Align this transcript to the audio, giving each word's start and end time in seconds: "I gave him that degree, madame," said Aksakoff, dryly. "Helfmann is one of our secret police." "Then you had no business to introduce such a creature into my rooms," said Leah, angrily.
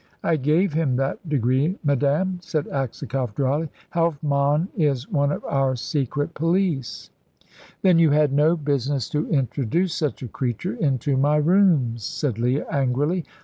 "I 0.23 0.35
gave 0.35 0.73
him 0.73 0.95
that 0.95 1.29
degree, 1.29 1.77
madame," 1.83 2.39
said 2.41 2.65
Aksakoff, 2.69 3.35
dryly. 3.35 3.69
"Helfmann 3.91 4.69
is 4.75 5.07
one 5.07 5.31
of 5.31 5.45
our 5.45 5.75
secret 5.75 6.33
police." 6.33 7.11
"Then 7.83 7.99
you 7.99 8.09
had 8.09 8.33
no 8.33 8.57
business 8.57 9.07
to 9.09 9.29
introduce 9.29 9.93
such 9.93 10.23
a 10.23 10.27
creature 10.27 10.73
into 10.73 11.17
my 11.17 11.35
rooms," 11.35 12.03
said 12.03 12.39
Leah, 12.39 12.65
angrily. 12.71 13.25